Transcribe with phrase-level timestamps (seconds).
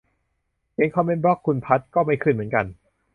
[0.73, 2.65] เขียนคอมเมนต์บล็อกคุณภัทร ก็ไม่ขึ้นเหมือนกัน